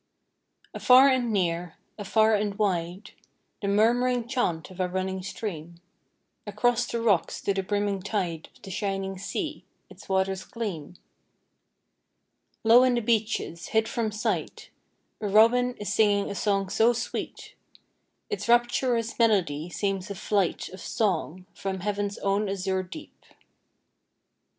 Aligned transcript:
Afar 0.73 1.09
and 1.09 1.31
near, 1.31 1.75
afar 1.95 2.33
and 2.33 2.55
wide, 2.57 3.11
The 3.61 3.67
murm'ring 3.67 4.27
chant 4.27 4.71
of 4.71 4.79
a 4.79 4.87
running 4.89 5.21
stream, 5.21 5.75
Across 6.47 6.87
the 6.87 6.99
rocks 6.99 7.39
to 7.41 7.53
the 7.53 7.61
brimming 7.61 8.01
tide 8.01 8.49
Of 8.55 8.63
the 8.63 8.71
shining 8.71 9.19
sea, 9.19 9.63
its 9.91 10.09
waters 10.09 10.43
gleam. 10.43 10.95
Low 12.63 12.81
in 12.83 12.95
the 12.95 13.01
beeches, 13.01 13.67
hid 13.67 13.87
from 13.87 14.11
sight, 14.11 14.71
A 15.21 15.27
robin 15.27 15.77
is 15.77 15.93
singing 15.93 16.31
a 16.31 16.33
song 16.33 16.69
so 16.69 16.93
sweet, 16.93 17.53
Its 18.27 18.49
rapturous 18.49 19.19
melody 19.19 19.69
seems 19.69 20.09
a 20.09 20.15
flight 20.15 20.67
Of 20.69 20.81
song 20.81 21.45
from 21.53 21.81
Heaven's 21.81 22.17
own 22.17 22.49
azure 22.49 22.81
deep. 22.81 23.23